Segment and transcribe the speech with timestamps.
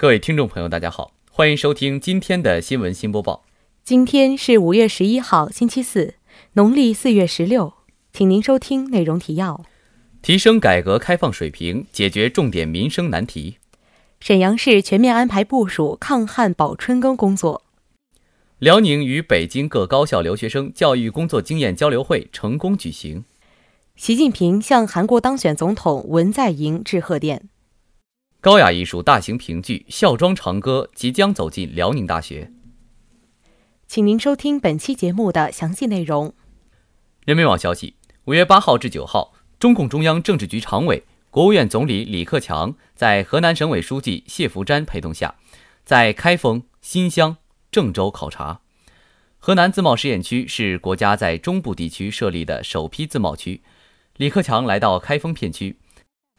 [0.00, 3.44] 各位听众朋友，大家好，欢迎收听今天的新闻新播报。
[3.84, 6.14] 今天是五月十一号，星期四，
[6.54, 7.74] 农历四月十六。
[8.10, 9.62] 请您收听内容提要：
[10.22, 13.58] 提升改革开放水平，解决重点民生难题。
[14.20, 17.64] 沈阳市全面安排部署抗旱保春耕工作。
[18.58, 23.26] 辽宁与北京各高校留学生教育工作经验交流会成功举行。
[23.96, 27.49] 习近平向韩国当选总统文在寅致贺电。
[28.42, 32.50] 高雅艺术大型评剧《孝庄长歌》即将走进辽宁大学。
[33.86, 36.32] 请您收听本期节目的详细内容。
[37.26, 45.34] 人民网消息：五月八号至九号，中共中央政治局常委、国务院总理李克强在河南省委书记谢伏瞻陪同下，
[45.84, 47.36] 在开封、新乡、
[47.70, 48.62] 郑州考察。
[49.38, 53.60] 河南自贸试验区是国家在中部地区设立的首批自贸区。
[54.16, 55.76] 李克强来到开封片区。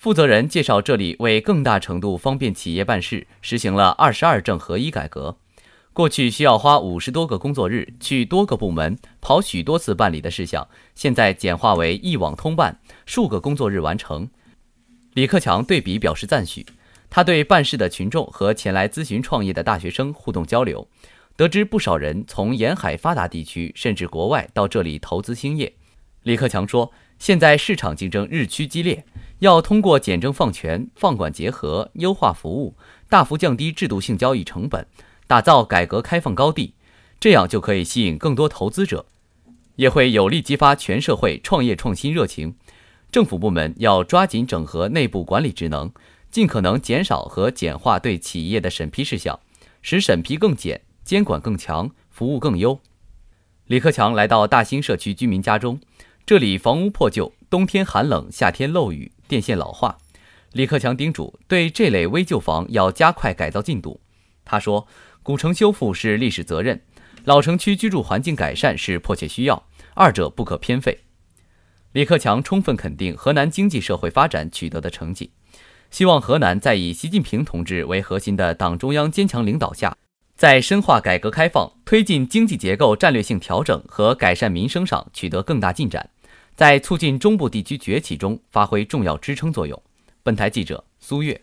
[0.00, 5.36] 负责人介绍，这里为更大程度方便企业办事，实行了二十二证合一改革。
[5.92, 14.26] 过去需要花五十多个工作日去多个部门跑许多次办理的事项，现在简化为一网通办，数个工作日完成。
[15.12, 16.64] 李克强对比表示赞许。
[17.10, 20.88] 他对办事的群众和前来咨询创业的大学生互动交流，
[21.36, 25.74] 得知不少人从沿海发达地区甚至国外到这里投资兴业。
[26.22, 29.04] 李克强说：“现在市场竞争日趋激烈。”
[29.40, 32.76] 要通过简政放权、放管结合，优化服务，
[33.08, 34.86] 大幅降低制度性交易成本，
[35.26, 36.74] 打造改革开放高地，
[37.18, 39.06] 这样就可以吸引更多投资者，
[39.76, 42.54] 也会有力激发全社会创业创新热情。
[43.10, 45.90] 政府部门要抓紧整合内部管理职能，
[46.30, 49.40] 尽可能减少和简化对企业的审批事项，
[49.80, 52.78] 使审批更简、监管更强、服务更优。
[53.68, 55.80] 李克强来到大兴社区居民家中，
[56.26, 59.10] 这里房屋破旧，冬天寒冷，夏天漏雨。
[59.30, 59.96] 电线老化，
[60.54, 64.00] 李克强叮嘱对这类危旧房要加快改造进度。
[64.44, 64.88] 他说
[65.22, 66.82] ：“古城修复是历史责任，
[67.22, 70.98] 老城区居住环境改善是迫切需要，二者不可偏废。”
[71.92, 75.30] 李克强充分肯定河南经济社会发展取得的成绩，
[75.92, 79.96] 希望河南在以习近平同志为核心的党中央坚强领导下，
[80.34, 86.10] 在深化改革开放、推进经济结构战略性调整和改善民生上取得更大进展。
[86.60, 89.82] 在促进中部地区崛起中发挥重要支撑作用。
[90.22, 91.40] 本台记者苏月。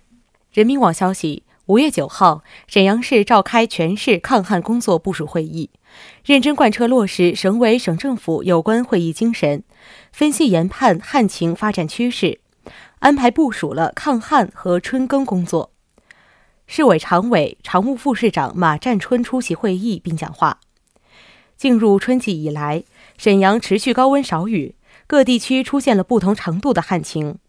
[0.51, 5.71] 人民网消息：五月九号，沈阳市召开全市抗旱工作部署会议，
[6.23, 9.63] 认真贯彻落实省委省政府有关会议精神，
[10.11, 12.39] 分析研判旱情发展趋势，
[12.99, 15.71] 安排部署了抗旱和春耕工作。
[16.67, 20.59] 市委常委、常务副市长马占春出席会议并讲话。
[21.57, 22.83] 进入春季以来，
[23.17, 24.75] 沈阳持续高温少雨。
[25.07, 27.39] 各地区出现了不同程度的旱情。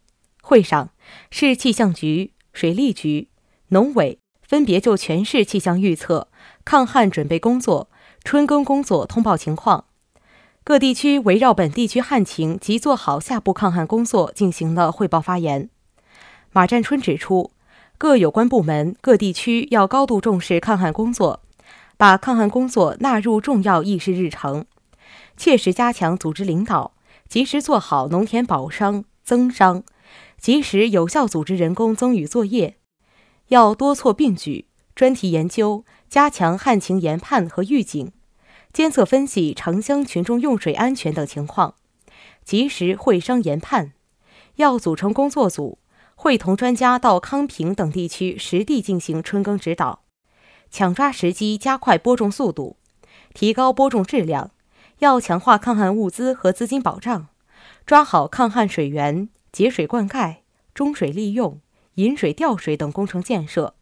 [0.41, 0.91] 会上，
[1.31, 3.29] 市气象局、水利局、
[3.69, 6.29] 农委分别就全市气象预测、
[6.65, 7.91] 抗旱准备工作、
[8.23, 9.87] 春耕工作通报情况。
[10.63, 15.69] 各地区围绕本地区旱情及做好下步抗旱工作进行了汇报发言。
[16.53, 17.53] 马占春指出，
[17.99, 21.43] 各有关部门、各地区要高度重视抗旱工作，
[21.97, 24.65] 把抗旱工作纳入重要议事日程，
[25.37, 26.93] 切实加强组织领导。
[27.29, 29.83] 及时做好农田保墒增墒，
[30.39, 32.79] 及时有效组织人工增雨作业，
[33.49, 38.13] 要多措并举，专题研究，加强旱情研判和预警，
[38.73, 41.75] 监测分析城乡群众用水安全等情况，
[42.45, 43.93] 及时会商研判。
[44.57, 45.79] 要组成工作组，
[46.17, 50.05] 会同专家到康平等地区实地进行春耕指导，
[50.71, 52.77] 抢抓时机，加快播种速度，
[53.35, 54.51] 提高播种质量。
[55.01, 57.29] 要强化抗旱物资和资金保障，
[57.87, 60.39] 抓好抗旱水源、节水灌溉、
[60.75, 61.61] 中水利用、
[61.95, 63.75] 引水调水等工程建设，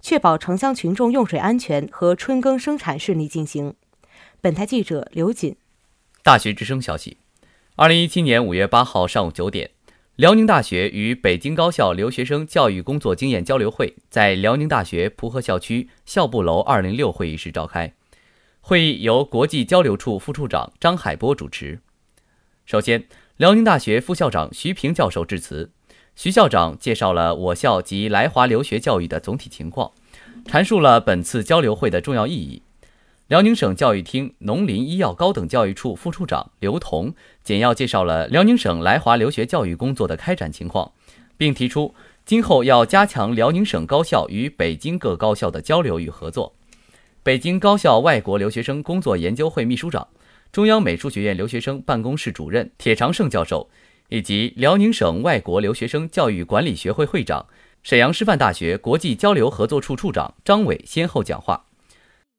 [0.00, 3.74] 确保城乡群众用水安全和春耕生产顺利进行。
[4.40, 5.56] 本台记者刘锦。
[6.22, 7.16] 大学之声消息：
[7.74, 9.70] 二零一七年五月八号上午九点，
[10.14, 17.92] 辽宁大学与北京高校留学生教育工作经验交流会在辽宁大学蒲河校区校部楼二零六会议室召开。
[18.64, 21.80] 会议由国际交流处副处长张海波主持。
[22.64, 23.06] 首先，
[23.36, 25.72] 辽宁大学副校长徐平教授致辞。
[26.14, 29.90] 徐校长介绍了我校及来华留学教育的总体情况，
[30.46, 32.62] 阐述了本次交流会的重要意义。
[33.26, 40.92] 辽宁省教育厅农林医药高等教育处副处长刘彤简要介绍了辽宁省来华留学教育工作的开展情况，
[41.36, 46.54] 并提出今后要加强辽宁省高校与北京各高校的交流与合作。
[47.24, 50.08] 北京高校外国留学生工作研究会秘书长、
[50.50, 53.70] 中央美术学院留学生办公室主任铁长胜教授，
[54.08, 57.46] 以及辽宁省外国留学生教育管理学会会长、
[57.84, 61.66] 沈阳师范大学国际交流合作处处长张伟先后讲话。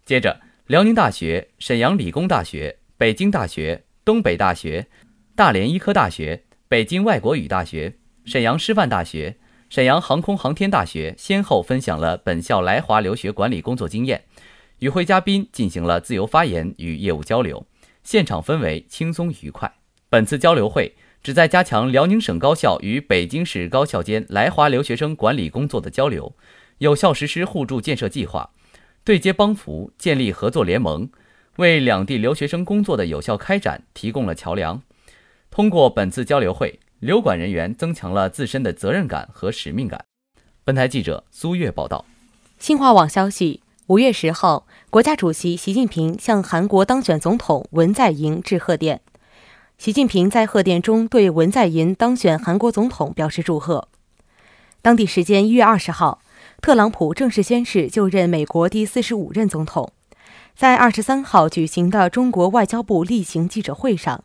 [0.05, 4.85] 接着，辽宁大学、沈阳理工大学、北京大学、东北大学、
[5.33, 7.95] 大连医科大学、北京外国语大学、
[8.25, 9.37] 沈阳师范大学、
[9.69, 14.25] 沈阳航空航天大学先后分享了本校来华留学管理工作经验，
[14.83, 17.65] 与会嘉宾进行了自由发言与业务交流，
[18.03, 19.73] 现场氛围轻松愉快。
[20.09, 20.93] 本次交流会。
[21.23, 26.35] 旨在加强辽宁省高校与北京市高校间来华留学生管理工作的交流，
[26.79, 28.49] 有效实施互助建设计划，
[29.05, 31.09] 对接帮扶，建立合作联盟，
[31.55, 34.81] 为两地留学生工作的有效开展提供了桥梁。
[35.49, 40.03] 通过本次交流会，留管人员增强了自身的责任感和使命感。
[40.65, 42.03] 本台记者苏月报道。
[42.59, 49.01] 新华网消息：五月十号，国家主席习近平向韩国当选总统文在寅致贺电。
[49.77, 53.89] 习近平在贺电中对文在寅当选韩国总统表示祝贺。
[54.81, 56.21] 当地时间一月二十号，
[56.61, 59.91] 特朗普正式宣誓就任美国第四十五任总统。
[60.55, 64.23] 在二十三号举行的中国外交部例行记者会上，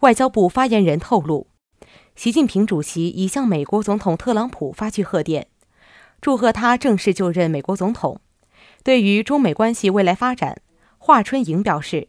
[0.00, 1.48] 外交部发言人透露，
[2.14, 5.48] 习近平主席已向美国总统特朗普发去贺电，
[6.22, 8.22] 祝贺他正式就任美国总统。
[8.86, 10.62] 对于中美关系未来发展，
[10.98, 12.06] 华春莹表示。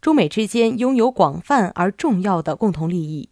[0.00, 3.28] 中美之间拥有广泛而重要的共同利益，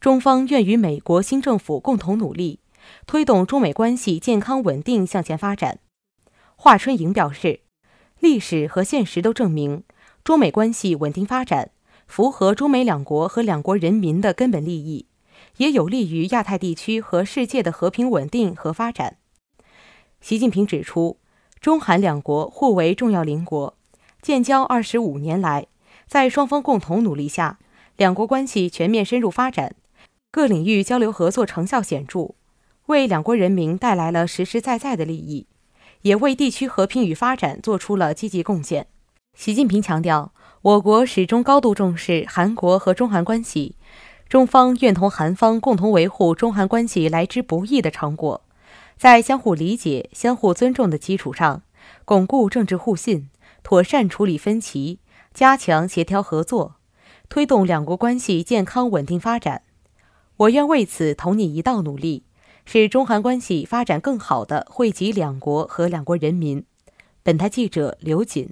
[0.00, 2.60] 中方愿与美国新政府共同努力，
[3.06, 5.80] 推动中美关系健康稳定向前发展。
[6.56, 7.60] 华春莹表示，
[8.20, 9.82] 历史和现实都证明，
[10.24, 11.72] 中美关系稳定发展
[12.06, 15.04] 符合中美两国和两国人民的根本利益，
[15.58, 19.18] 也有利于亚太地区和世界的和平稳定和发展。
[20.22, 21.18] 习近平指出，
[21.62, 23.76] 中韩两国互为重要邻国，
[24.20, 25.68] 建交二十五年来。
[26.08, 27.60] 在双方共同努力下，
[27.96, 29.76] 两国关系全面深入发展，
[30.32, 32.34] 各领域交流合作成效显著，
[32.86, 35.46] 为两国人民带来了实实在在的利益，
[36.00, 38.88] 也为地区和平与发展做出了积极贡献。
[39.36, 40.32] 习近平强调，
[40.62, 43.76] 我国始终高度重视韩国和中韩关系，
[44.28, 48.40] 中方愿同韩方共同维护中韩关系来之不易的成果，
[48.96, 51.62] 在相互理解、相互尊重的基础上，
[52.04, 53.28] 巩固政治互信，
[53.62, 54.98] 妥善处理分歧。
[55.34, 56.76] 加强协调合作，
[57.30, 59.62] 推动两国关系健康稳定发展。
[60.36, 62.24] 我愿为此同你一道努力，
[62.66, 66.64] 使中韩关系发展更好的惠及两国和两国人民。
[67.22, 68.50] 本台记者刘瑾。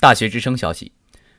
[0.00, 0.90] 大学之声消息：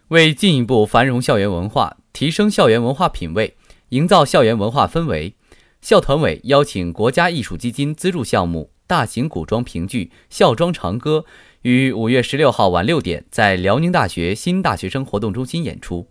[0.07, 3.57] 为进一步繁荣校园文化，提升校园文化品位，
[3.91, 5.33] 营造校园文化氛围，
[5.81, 8.71] 校团委邀请国家艺术基金资助项目。
[8.88, 11.25] 大型古装评剧《孝庄长歌》
[11.61, 16.03] 于五月十六号晚六点在辽宁大学新大学生活动中心演出。《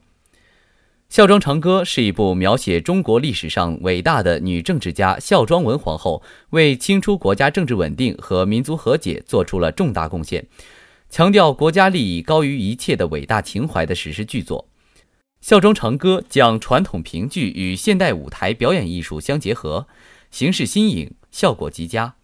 [1.08, 10.46] 孝庄长歌》是一部描写中国历史上伟大的女政治家孝庄文皇后为清初国家政治稳定和民族和解做出了重大贡献，
[11.08, 14.66] 强调国家利益高于一切的伟大情怀的史诗巨作。
[15.40, 19.88] 《孝庄长歌》将传统评剧与现代舞台表演艺术相结合，
[20.30, 22.14] 形式新颖，效果极佳。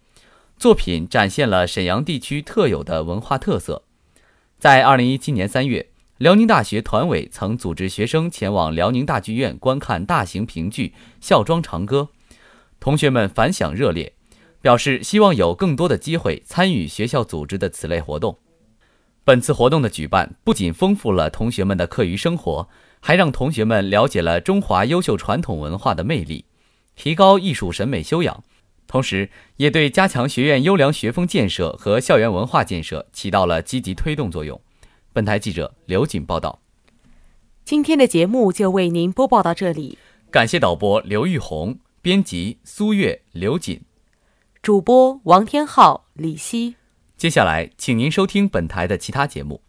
[0.57, 3.83] 作品展现了沈阳地区特有的文化特色。
[4.59, 10.89] 在二零一七年三月，辽宁大学团委曾组织学生前往辽宁大剧院观看大型评剧
[11.19, 12.09] 《孝庄长歌》，
[12.79, 14.13] 同学们反响热烈，
[14.61, 18.37] 表示希望有更多的机会参与学校组织的此类活动。
[19.23, 22.69] 本次活动的举办不仅丰富了同学们的课余生活，
[23.07, 26.43] 还让同学们了解了中华优秀传统文化的魅力，
[26.97, 28.43] 提高艺术审美修养。
[28.85, 34.59] 同时，也对加强学院优良学风建设和校园文化建设起到了积极推动作用。
[35.13, 36.59] 本台记者刘瑾报道。
[37.63, 39.97] 今天的节目就为您播报到这里，
[40.29, 43.79] 感谢导播刘玉红，编辑苏月、刘瑾，
[44.61, 46.75] 主播王天浩、李希。
[47.15, 49.61] 接下来，请您收听本台的其他节目。